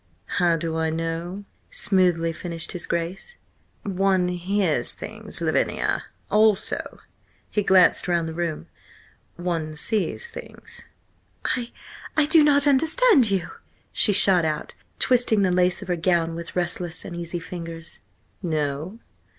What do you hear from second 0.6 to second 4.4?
I know?" smoothly finished his Grace "One